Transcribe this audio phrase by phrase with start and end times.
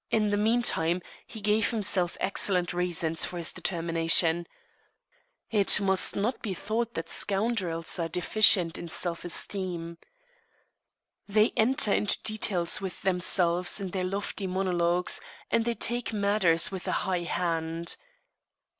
[0.09, 4.47] In the meantime he gave himself excellent reasons for his determination.
[5.51, 9.99] It must not be thought that scoundrels are deficient in self esteem.
[11.27, 16.87] They enter into details with themselves in their lofty monologues, and they take matters with
[16.87, 17.95] a high hand.